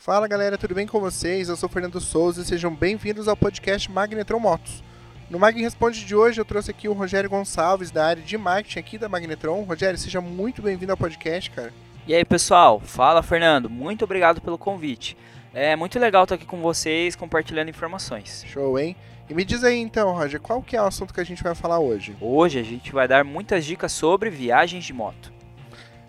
[0.00, 1.50] Fala galera, tudo bem com vocês?
[1.50, 4.82] Eu sou Fernando Souza e sejam bem-vindos ao podcast Magnetron Motos.
[5.28, 8.78] No Mag Responde de hoje eu trouxe aqui o Rogério Gonçalves da área de marketing
[8.78, 9.62] aqui da Magnetron.
[9.62, 11.70] Rogério, seja muito bem-vindo ao podcast, cara.
[12.06, 15.18] E aí pessoal, fala Fernando, muito obrigado pelo convite.
[15.52, 18.42] É muito legal estar aqui com vocês compartilhando informações.
[18.48, 18.96] Show, hein?
[19.28, 21.54] E me diz aí então, Roger, qual que é o assunto que a gente vai
[21.54, 22.16] falar hoje?
[22.22, 25.30] Hoje a gente vai dar muitas dicas sobre viagens de moto.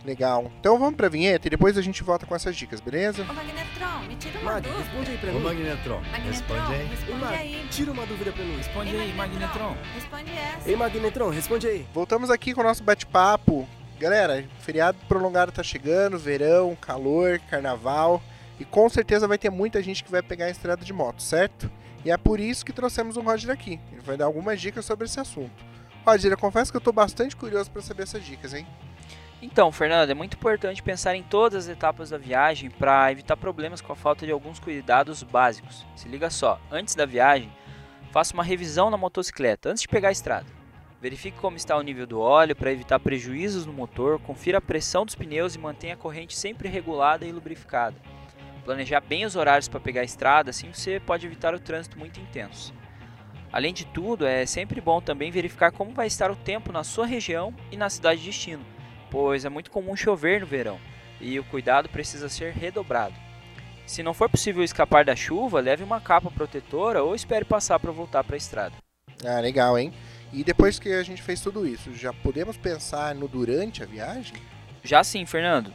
[0.05, 0.51] Legal.
[0.59, 3.23] Então vamos pra vinheta e depois a gente volta com essas dicas, beleza?
[3.23, 3.70] Ô Magnetron,
[4.07, 4.83] me tira uma Mag, dúvida.
[4.83, 5.39] responde aí pra Ô mim.
[5.41, 6.79] Magnetron, Magnetron, responde aí.
[6.81, 7.67] Ei, responde Mag, aí.
[7.69, 8.57] tira uma dúvida pra mim.
[8.57, 9.77] Responde Ei, aí, Magnetron.
[9.95, 10.69] Responde essa.
[10.69, 11.85] Ei, Magnetron, responde aí.
[11.93, 13.67] Voltamos aqui com o nosso bate-papo.
[13.99, 18.21] Galera, feriado prolongado tá chegando, verão, calor, carnaval.
[18.59, 21.69] E com certeza vai ter muita gente que vai pegar a estrada de moto, certo?
[22.03, 23.79] E é por isso que trouxemos o Roger aqui.
[23.91, 25.51] Ele vai dar algumas dicas sobre esse assunto.
[26.05, 28.65] Roger, eu confesso que eu tô bastante curioso para saber essas dicas, hein?
[29.41, 33.81] Então, Fernando, é muito importante pensar em todas as etapas da viagem para evitar problemas
[33.81, 35.83] com a falta de alguns cuidados básicos.
[35.95, 37.51] Se liga só, antes da viagem,
[38.11, 40.45] faça uma revisão na motocicleta antes de pegar a estrada.
[41.01, 45.03] Verifique como está o nível do óleo para evitar prejuízos no motor, confira a pressão
[45.03, 47.95] dos pneus e mantenha a corrente sempre regulada e lubrificada.
[48.63, 52.19] Planejar bem os horários para pegar a estrada, assim você pode evitar o trânsito muito
[52.19, 52.71] intenso.
[53.51, 57.07] Além de tudo, é sempre bom também verificar como vai estar o tempo na sua
[57.07, 58.63] região e na cidade de destino
[59.11, 60.79] pois é muito comum chover no verão
[61.19, 63.13] e o cuidado precisa ser redobrado.
[63.85, 67.91] Se não for possível escapar da chuva, leve uma capa protetora ou espere passar para
[67.91, 68.73] voltar para a estrada.
[69.23, 69.93] Ah, legal, hein?
[70.33, 74.33] E depois que a gente fez tudo isso, já podemos pensar no durante a viagem?
[74.81, 75.73] Já sim, Fernando.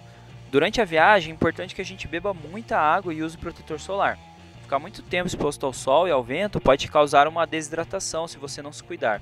[0.51, 4.19] Durante a viagem é importante que a gente beba muita água e use protetor solar.
[4.63, 8.63] Ficar muito tempo exposto ao sol e ao vento pode causar uma desidratação se você
[8.63, 9.21] não se cuidar.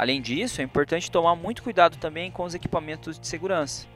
[0.00, 3.86] Além disso, é importante tomar muito cuidado também com os equipamentos de segurança,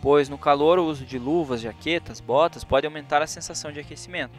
[0.00, 4.32] pois no calor o uso de luvas, jaquetas, botas pode aumentar a sensação de aquecimento.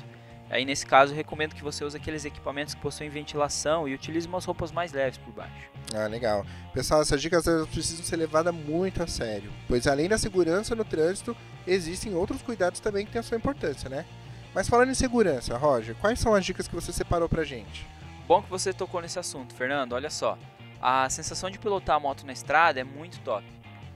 [0.50, 4.28] Aí nesse caso, eu recomendo que você use aqueles equipamentos que possuem ventilação e utilize
[4.28, 5.70] umas roupas mais leves por baixo.
[5.94, 6.44] Ah, legal.
[6.74, 11.38] Pessoal, essas dicas precisam ser levadas muito a sério, pois além da segurança no trânsito,
[11.68, 14.08] existem outros cuidados também que têm a sua importância, né?
[14.56, 17.86] Mas falando em segurança, Roger, quais são as dicas que você separou pra gente?
[18.28, 19.94] Bom que você tocou nesse assunto, Fernando.
[19.94, 20.36] Olha só,
[20.82, 23.46] a sensação de pilotar a moto na estrada é muito top,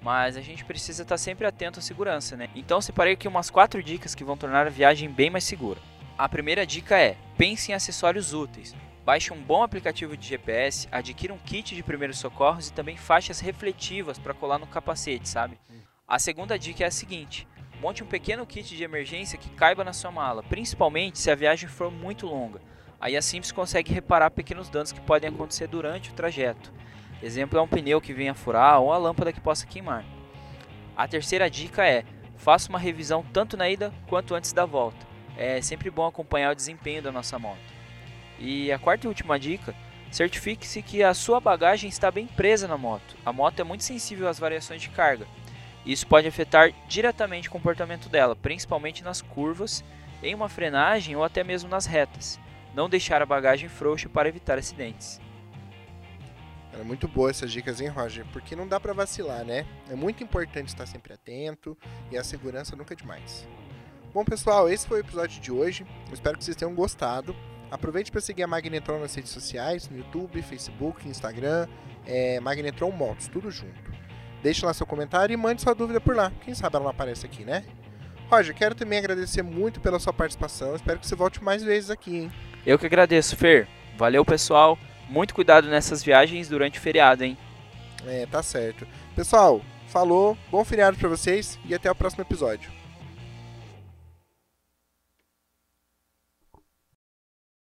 [0.03, 2.47] mas a gente precisa estar sempre atento à segurança, né?
[2.55, 5.81] Então separei aqui umas quatro dicas que vão tornar a viagem bem mais segura.
[6.15, 8.75] A primeira dica é: pense em acessórios úteis.
[9.03, 13.39] Baixe um bom aplicativo de GPS, adquira um kit de primeiros socorros e também faixas
[13.39, 15.59] refletivas para colar no capacete, sabe?
[16.07, 17.47] A segunda dica é a seguinte:
[17.81, 21.67] monte um pequeno kit de emergência que caiba na sua mala, principalmente se a viagem
[21.67, 22.61] for muito longa.
[23.05, 26.73] Aí assim você consegue reparar pequenos danos que podem acontecer durante o trajeto.
[27.21, 30.03] Exemplo é um pneu que venha furar ou a lâmpada que possa queimar.
[30.97, 32.03] A terceira dica é:
[32.35, 35.05] faça uma revisão tanto na ida quanto antes da volta.
[35.37, 37.61] É sempre bom acompanhar o desempenho da nossa moto.
[38.39, 39.75] E a quarta e última dica:
[40.11, 43.15] certifique-se que a sua bagagem está bem presa na moto.
[43.23, 45.27] A moto é muito sensível às variações de carga.
[45.85, 49.83] Isso pode afetar diretamente o comportamento dela, principalmente nas curvas,
[50.23, 52.43] em uma frenagem ou até mesmo nas retas
[52.75, 55.21] não deixar a bagagem frouxa para evitar acidentes.
[56.73, 58.25] Era muito boa essas dicas, hein, Roger?
[58.33, 59.65] Porque não dá pra vacilar, né?
[59.89, 61.77] É muito importante estar sempre atento
[62.11, 63.47] e a segurança nunca é demais.
[64.13, 65.85] Bom, pessoal, esse foi o episódio de hoje.
[66.11, 67.33] Espero que vocês tenham gostado.
[67.71, 71.67] Aproveite para seguir a Magnetron nas redes sociais, no YouTube, Facebook, Instagram,
[72.05, 73.91] é Magnetron Motos, tudo junto.
[74.43, 76.31] Deixe lá seu comentário e mande sua dúvida por lá.
[76.41, 77.63] Quem sabe ela não aparece aqui, né?
[78.29, 80.75] Roger, quero também agradecer muito pela sua participação.
[80.75, 82.31] Espero que você volte mais vezes aqui, hein?
[82.65, 83.67] Eu que agradeço, Fer.
[83.97, 84.77] Valeu, pessoal.
[85.09, 87.37] Muito cuidado nessas viagens durante o feriado, hein?
[88.07, 88.87] É, tá certo.
[89.15, 92.71] Pessoal, falou, bom feriado pra vocês e até o próximo episódio.